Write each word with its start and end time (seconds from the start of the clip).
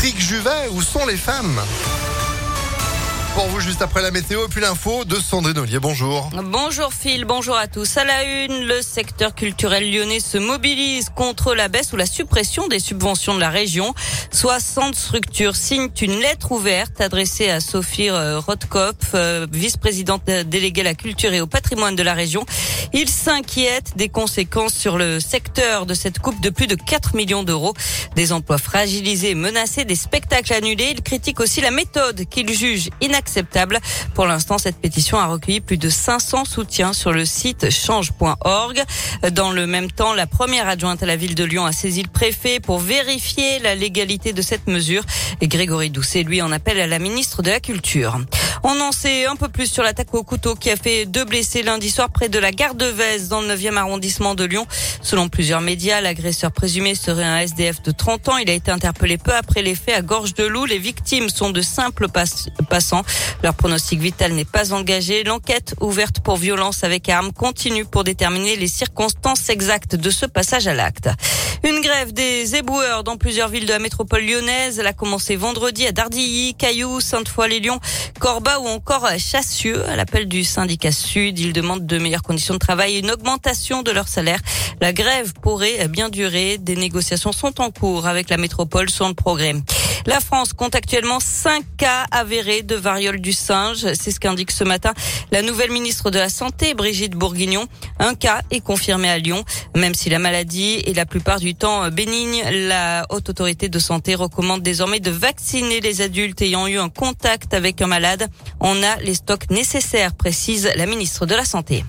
Patrick 0.00 0.18
Juvet, 0.18 0.68
où 0.70 0.80
sont 0.80 1.04
les 1.04 1.18
femmes? 1.18 1.60
Pour 3.34 3.46
vous 3.48 3.60
juste 3.60 3.82
après 3.82 4.00
la 4.00 4.10
météo 4.10 4.48
puis 4.48 4.62
l'info 4.62 5.04
de 5.04 5.16
Sandrine 5.16 5.58
Ollier. 5.58 5.78
Bonjour. 5.78 6.30
Bonjour 6.42 6.92
Phil, 6.92 7.26
bonjour 7.26 7.54
à 7.54 7.68
tous. 7.68 7.98
À 7.98 8.04
la 8.04 8.24
une, 8.24 8.64
le 8.64 8.80
secteur 8.80 9.34
culturel 9.34 9.92
lyonnais 9.92 10.18
se 10.18 10.38
mobilise 10.38 11.10
contre 11.10 11.54
la 11.54 11.68
baisse 11.68 11.92
ou 11.92 11.96
la 11.96 12.06
suppression 12.06 12.66
des 12.66 12.80
subventions 12.80 13.34
de 13.34 13.40
la 13.40 13.50
région. 13.50 13.94
60 14.32 14.94
structures 14.94 15.54
signent 15.54 15.90
une 16.00 16.18
lettre 16.18 16.50
ouverte 16.52 17.00
adressée 17.00 17.50
à 17.50 17.60
Sophie 17.60 18.08
euh, 18.08 18.40
Rotkopf, 18.40 19.10
euh, 19.14 19.46
vice-présidente 19.52 20.24
déléguée 20.24 20.80
à 20.80 20.84
la 20.84 20.94
culture 20.94 21.32
et 21.32 21.40
au 21.40 21.46
patrimoine 21.46 21.94
de 21.94 22.02
la 22.02 22.14
région. 22.14 22.46
Ils 22.92 23.08
s'inquiètent 23.08 23.96
des 23.96 24.08
conséquences 24.08 24.74
sur 24.74 24.98
le 24.98 25.20
secteur 25.20 25.86
de 25.86 25.94
cette 25.94 26.18
coupe 26.18 26.40
de 26.40 26.50
plus 26.50 26.66
de 26.66 26.74
4 26.74 27.14
millions 27.14 27.42
d'euros. 27.42 27.74
Des 28.16 28.32
emplois 28.32 28.58
fragilisés, 28.58 29.34
menacés, 29.34 29.84
des 29.84 29.94
spectacles 29.94 30.52
annulés. 30.52 30.92
Ils 30.92 31.02
critiquent 31.02 31.40
aussi 31.40 31.60
la 31.60 31.70
méthode 31.70 32.24
qu'ils 32.28 32.52
jugent 32.52 32.90
inacceptable 33.00 33.30
acceptable. 33.30 33.78
Pour 34.14 34.26
l'instant, 34.26 34.58
cette 34.58 34.76
pétition 34.76 35.18
a 35.18 35.26
recueilli 35.26 35.60
plus 35.60 35.78
de 35.78 35.88
500 35.88 36.44
soutiens 36.46 36.92
sur 36.92 37.12
le 37.12 37.24
site 37.24 37.70
change.org. 37.70 38.82
Dans 39.32 39.52
le 39.52 39.66
même 39.66 39.90
temps, 39.90 40.14
la 40.14 40.26
première 40.26 40.68
adjointe 40.68 41.02
à 41.02 41.06
la 41.06 41.16
ville 41.16 41.34
de 41.34 41.44
Lyon 41.44 41.64
a 41.64 41.72
saisi 41.72 42.02
le 42.02 42.08
préfet 42.08 42.58
pour 42.58 42.80
vérifier 42.80 43.60
la 43.60 43.74
légalité 43.74 44.32
de 44.32 44.42
cette 44.42 44.66
mesure. 44.66 45.04
Et 45.40 45.48
Grégory 45.48 45.90
Doucet, 45.90 46.24
lui, 46.24 46.42
en 46.42 46.50
appelle 46.50 46.80
à 46.80 46.86
la 46.86 46.98
ministre 46.98 47.42
de 47.42 47.50
la 47.50 47.60
Culture. 47.60 48.18
On 48.62 48.78
en 48.80 48.92
sait 48.92 49.24
un 49.24 49.36
peu 49.36 49.48
plus 49.48 49.72
sur 49.72 49.82
l'attaque 49.82 50.12
au 50.14 50.22
couteau 50.22 50.54
qui 50.54 50.70
a 50.70 50.76
fait 50.76 51.06
deux 51.06 51.24
blessés 51.24 51.62
lundi 51.62 51.90
soir 51.90 52.10
près 52.10 52.28
de 52.28 52.38
la 52.38 52.50
gare 52.50 52.74
de 52.74 52.84
Vèze 52.84 53.28
dans 53.28 53.40
le 53.40 53.54
9e 53.54 53.76
arrondissement 53.76 54.34
de 54.34 54.44
Lyon. 54.44 54.66
Selon 55.00 55.30
plusieurs 55.30 55.62
médias, 55.62 56.02
l'agresseur 56.02 56.52
présumé 56.52 56.94
serait 56.94 57.24
un 57.24 57.38
SDF 57.38 57.80
de 57.82 57.90
30 57.90 58.28
ans. 58.28 58.36
Il 58.36 58.50
a 58.50 58.52
été 58.52 58.70
interpellé 58.70 59.16
peu 59.16 59.34
après 59.34 59.62
les 59.62 59.74
faits 59.74 59.94
à 59.94 60.02
Gorge 60.02 60.34
de 60.34 60.44
Loup. 60.44 60.66
Les 60.66 60.78
victimes 60.78 61.30
sont 61.30 61.50
de 61.50 61.62
simples 61.62 62.08
passants. 62.68 63.02
Leur 63.42 63.54
pronostic 63.54 63.98
vital 63.98 64.32
n'est 64.32 64.44
pas 64.44 64.74
engagé. 64.74 65.24
L'enquête 65.24 65.74
ouverte 65.80 66.20
pour 66.20 66.36
violence 66.36 66.84
avec 66.84 67.08
arme 67.08 67.32
continue 67.32 67.86
pour 67.86 68.04
déterminer 68.04 68.56
les 68.56 68.68
circonstances 68.68 69.48
exactes 69.48 69.96
de 69.96 70.10
ce 70.10 70.26
passage 70.26 70.66
à 70.66 70.74
l'acte. 70.74 71.08
Une 71.62 71.80
grève 71.80 72.12
des 72.12 72.56
éboueurs 72.56 73.04
dans 73.04 73.16
plusieurs 73.16 73.48
villes 73.48 73.66
de 73.66 73.72
la 73.72 73.78
métropole 73.78 74.22
lyonnaise. 74.22 74.78
Elle 74.78 74.86
a 74.86 74.92
commencé 74.92 75.36
vendredi 75.36 75.86
à 75.86 75.92
Dardilly, 75.92 76.54
Cailloux, 76.54 77.00
Sainte-Foy-les-Lyons, 77.00 77.80
Corba 78.18 78.49
ou 78.58 78.66
encore 78.66 79.06
Chassieux. 79.18 79.84
À 79.86 79.96
l'appel 79.96 80.26
du 80.26 80.44
syndicat 80.44 80.92
Sud, 80.92 81.38
ils 81.38 81.52
demandent 81.52 81.86
de 81.86 81.98
meilleures 81.98 82.22
conditions 82.22 82.54
de 82.54 82.58
travail 82.58 82.96
et 82.96 82.98
une 82.98 83.10
augmentation 83.10 83.82
de 83.82 83.90
leur 83.90 84.08
salaire. 84.08 84.40
La 84.80 84.92
grève 84.92 85.32
pourrait 85.40 85.86
bien 85.88 86.08
durer. 86.08 86.58
Des 86.58 86.74
négociations 86.74 87.32
sont 87.32 87.60
en 87.60 87.70
cours 87.70 88.06
avec 88.06 88.28
la 88.30 88.36
métropole 88.36 88.90
sur 88.90 89.06
le 89.06 89.14
progrès. 89.14 89.54
La 90.06 90.20
France 90.20 90.52
compte 90.52 90.74
actuellement 90.74 91.20
5 91.20 91.64
cas 91.76 92.06
avérés 92.10 92.62
de 92.62 92.74
variole 92.74 93.20
du 93.20 93.32
singe. 93.32 93.86
C'est 93.94 94.10
ce 94.10 94.20
qu'indique 94.20 94.50
ce 94.50 94.64
matin 94.64 94.92
la 95.30 95.42
nouvelle 95.42 95.70
ministre 95.70 96.10
de 96.10 96.18
la 96.18 96.28
Santé, 96.28 96.74
Brigitte 96.74 97.12
Bourguignon. 97.12 97.66
Un 97.98 98.14
cas 98.14 98.42
est 98.50 98.60
confirmé 98.60 99.08
à 99.08 99.18
Lyon. 99.18 99.44
Même 99.76 99.94
si 99.94 100.10
la 100.10 100.18
maladie 100.18 100.82
est 100.86 100.96
la 100.96 101.06
plupart 101.06 101.40
du 101.40 101.54
temps 101.54 101.88
bénigne, 101.90 102.42
la 102.68 103.06
haute 103.10 103.28
autorité 103.28 103.68
de 103.68 103.78
santé 103.78 104.14
recommande 104.14 104.62
désormais 104.62 105.00
de 105.00 105.10
vacciner 105.10 105.80
les 105.80 106.00
adultes 106.00 106.42
ayant 106.42 106.66
eu 106.66 106.78
un 106.78 106.88
contact 106.88 107.54
avec 107.54 107.80
un 107.82 107.86
malade. 107.86 108.28
On 108.60 108.82
a 108.82 108.96
les 108.96 109.14
stocks 109.14 109.50
nécessaires, 109.50 110.14
précise 110.14 110.70
la 110.76 110.86
ministre 110.86 111.26
de 111.26 111.34
la 111.34 111.44
Santé. 111.44 111.84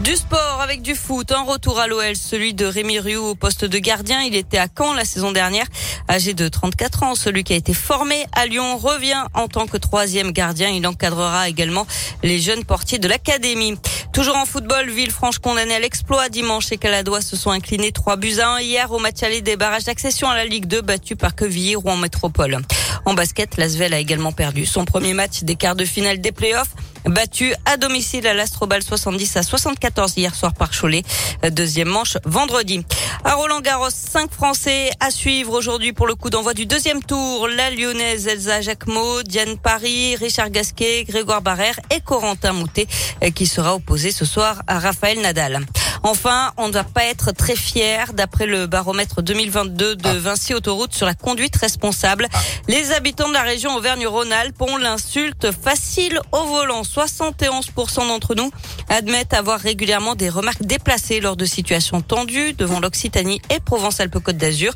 Du 0.00 0.16
sport 0.16 0.62
avec 0.62 0.80
du 0.80 0.94
foot, 0.94 1.30
un 1.30 1.42
retour 1.42 1.78
à 1.78 1.86
l'OL, 1.86 2.16
celui 2.16 2.54
de 2.54 2.64
Rémi 2.64 2.98
Rioux 2.98 3.22
au 3.22 3.34
poste 3.34 3.66
de 3.66 3.78
gardien. 3.78 4.22
Il 4.22 4.34
était 4.34 4.56
à 4.56 4.66
Caen 4.66 4.94
la 4.94 5.04
saison 5.04 5.30
dernière, 5.30 5.66
âgé 6.08 6.32
de 6.32 6.48
34 6.48 7.02
ans. 7.02 7.14
Celui 7.14 7.44
qui 7.44 7.52
a 7.52 7.56
été 7.56 7.74
formé 7.74 8.24
à 8.32 8.46
Lyon 8.46 8.78
revient 8.78 9.22
en 9.34 9.46
tant 9.46 9.66
que 9.66 9.76
troisième 9.76 10.32
gardien. 10.32 10.70
Il 10.70 10.86
encadrera 10.86 11.50
également 11.50 11.86
les 12.22 12.40
jeunes 12.40 12.64
portiers 12.64 12.98
de 12.98 13.08
l'académie. 13.08 13.76
Toujours 14.14 14.36
en 14.36 14.46
football, 14.46 14.88
Villefranche 14.88 15.38
condamnée 15.38 15.74
à 15.74 15.80
l'exploit. 15.80 16.30
Dimanche, 16.30 16.70
les 16.70 16.78
Caladois 16.78 17.20
se 17.20 17.36
sont 17.36 17.50
inclinés 17.50 17.92
3 17.92 18.16
buts 18.16 18.38
à 18.40 18.54
1 18.54 18.60
hier 18.60 18.90
au 18.90 18.98
match 18.98 19.22
aller 19.22 19.42
des 19.42 19.56
barrages 19.56 19.84
d'accession 19.84 20.30
à 20.30 20.34
la 20.34 20.46
Ligue 20.46 20.64
2 20.64 20.80
battu 20.80 21.14
par 21.14 21.34
Quevilly, 21.34 21.74
Rouen 21.74 21.96
Métropole. 21.96 22.58
En 23.04 23.12
basket, 23.12 23.58
l'Asvel 23.58 23.92
a 23.92 23.98
également 23.98 24.32
perdu 24.32 24.64
son 24.64 24.86
premier 24.86 25.12
match 25.12 25.42
des 25.42 25.56
quarts 25.56 25.76
de 25.76 25.84
finale 25.84 26.22
des 26.22 26.32
playoffs 26.32 26.74
battu 27.10 27.52
à 27.64 27.76
domicile 27.76 28.26
à 28.26 28.34
l'Astrobal 28.34 28.82
70 28.82 29.36
à 29.36 29.42
74 29.42 30.16
hier 30.16 30.34
soir 30.34 30.54
par 30.54 30.70
Cholet. 30.70 31.02
Deuxième 31.50 31.88
manche 31.88 32.16
vendredi. 32.24 32.84
À 33.24 33.34
Roland 33.34 33.60
Garros, 33.60 33.90
cinq 33.90 34.30
Français 34.32 34.90
à 35.00 35.10
suivre 35.10 35.52
aujourd'hui 35.52 35.92
pour 35.92 36.06
le 36.06 36.14
coup 36.14 36.30
d'envoi 36.30 36.54
du 36.54 36.66
deuxième 36.66 37.02
tour. 37.02 37.48
La 37.48 37.70
Lyonnaise 37.70 38.26
Elsa 38.26 38.60
Jacquemot, 38.60 39.22
Diane 39.22 39.58
Paris, 39.58 40.16
Richard 40.16 40.50
Gasquet, 40.50 41.04
Grégoire 41.04 41.42
Barrère 41.42 41.78
et 41.94 42.00
Corentin 42.00 42.52
Moutet 42.52 42.86
qui 43.34 43.46
sera 43.46 43.74
opposé 43.74 44.12
ce 44.12 44.24
soir 44.24 44.62
à 44.66 44.78
Raphaël 44.78 45.20
Nadal. 45.20 45.60
Enfin, 46.02 46.52
on 46.56 46.68
ne 46.68 46.72
va 46.72 46.84
pas 46.84 47.04
être 47.04 47.32
très 47.32 47.56
fier 47.56 48.12
d'après 48.14 48.46
le 48.46 48.66
baromètre 48.66 49.22
2022 49.22 49.96
de 49.96 50.08
ah. 50.08 50.14
Vinci 50.14 50.54
Autoroute 50.54 50.94
sur 50.94 51.04
la 51.04 51.14
conduite 51.14 51.56
responsable. 51.56 52.26
Ah. 52.32 52.38
Les 52.68 52.92
habitants 52.92 53.28
de 53.28 53.34
la 53.34 53.42
région 53.42 53.74
Auvergne-Rhône-Alpes 53.76 54.60
ont 54.62 54.76
l'insulte 54.78 55.48
facile 55.52 56.18
au 56.32 56.44
volant. 56.44 56.82
71% 56.82 58.08
d'entre 58.08 58.34
nous 58.34 58.50
admettent 58.88 59.34
avoir 59.34 59.60
régulièrement 59.60 60.14
des 60.14 60.30
remarques 60.30 60.62
déplacées 60.62 61.20
lors 61.20 61.36
de 61.36 61.44
situations 61.44 62.00
tendues 62.00 62.54
devant 62.54 62.80
l'Occitanie 62.80 63.42
et 63.50 63.60
Provence-Alpes-Côte 63.60 64.38
d'Azur. 64.38 64.72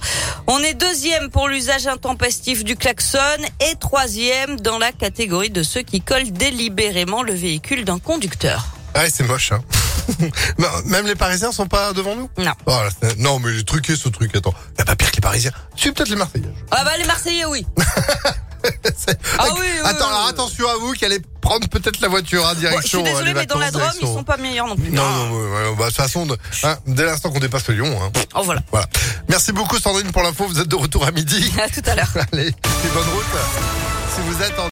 On 0.46 0.58
est 0.58 0.74
deuxième 0.74 1.30
pour 1.30 1.48
l'usage 1.48 1.86
intempestif 1.86 2.64
du 2.64 2.76
klaxon 2.76 3.18
et 3.60 3.76
troisième 3.76 4.60
dans 4.60 4.78
la 4.78 4.92
catégorie 4.92 5.50
de 5.50 5.62
ceux 5.62 5.82
qui 5.82 6.02
collent 6.02 6.32
délibérément 6.32 7.22
le 7.22 7.32
véhicule 7.32 7.84
d'un 7.84 7.98
conducteur. 7.98 8.66
Ouais, 8.94 9.08
c'est 9.10 9.24
moche, 9.24 9.52
hein. 9.52 9.62
Même 10.86 11.06
les 11.06 11.14
Parisiens 11.14 11.52
sont 11.52 11.66
pas 11.66 11.92
devant 11.92 12.16
nous? 12.16 12.28
Non. 12.38 12.52
Oh, 12.66 12.78
non, 13.18 13.38
mais 13.38 13.54
j'ai 13.54 13.64
truqué 13.64 13.96
ce 13.96 14.08
truc. 14.08 14.34
Attends, 14.34 14.54
y 14.78 14.82
a 14.82 14.84
pas 14.84 14.96
pire 14.96 15.10
que 15.10 15.16
les 15.16 15.22
Parisiens. 15.22 15.52
Tu 15.76 15.92
peut-être 15.92 16.08
les 16.08 16.16
Marseillais. 16.16 16.48
Ah 16.70 16.84
bah 16.84 16.96
les 16.98 17.04
Marseillais, 17.04 17.44
oui. 17.46 17.66
ah 19.38 19.46
oui, 19.58 19.66
Attends, 19.84 20.08
alors 20.08 20.26
attention 20.28 20.68
à 20.68 20.76
vous 20.76 20.92
qui 20.92 21.04
allez 21.04 21.20
prendre 21.40 21.68
peut-être 21.68 22.00
la 22.00 22.08
voiture 22.08 22.46
à 22.46 22.54
direction. 22.54 23.00
je 23.00 23.04
suis 23.04 23.12
désolé, 23.12 23.30
euh, 23.30 23.34
mais 23.36 23.46
dans 23.46 23.58
la 23.58 23.70
Drôme, 23.70 23.90
ils 24.00 24.06
sont 24.06 24.24
pas 24.24 24.36
meilleurs 24.36 24.66
non 24.66 24.76
plus. 24.76 24.90
Non, 24.90 25.02
non, 25.04 25.74
bah, 25.74 25.84
de 25.84 25.90
toute 25.90 25.96
façon, 25.96 26.26
hein, 26.62 26.76
dès 26.86 27.04
l'instant 27.04 27.30
qu'on 27.30 27.40
dépasse 27.40 27.68
le 27.68 27.74
Lyon. 27.74 27.98
Hein. 28.02 28.10
Oh 28.34 28.42
voilà. 28.42 28.62
Voilà. 28.70 28.86
Merci 29.28 29.52
beaucoup 29.52 29.78
Sandrine 29.78 30.10
pour 30.12 30.22
l'info. 30.22 30.46
Vous 30.46 30.60
êtes 30.60 30.68
de 30.68 30.76
retour 30.76 31.06
à 31.06 31.10
midi. 31.10 31.52
À 31.62 31.68
tout 31.68 31.82
à 31.86 31.94
l'heure. 31.94 32.10
Allez, 32.32 32.54
bonne 32.94 33.08
route. 33.14 33.24
Si 34.14 34.20
vous 34.22 34.42
êtes 34.42 34.58
en 34.58 34.62